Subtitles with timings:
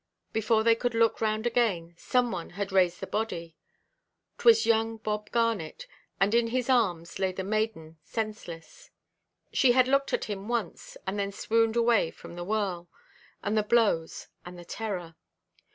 [0.33, 3.55] Before they could look round again, some one had raised the body.
[4.39, 5.85] 'Twas young Bob Garnet,
[6.19, 8.89] and in his arms lay the maiden senseless.
[9.53, 12.89] She had looked at him once, and then swooned away from the whirl,
[13.43, 15.15] and the blows, and the terror.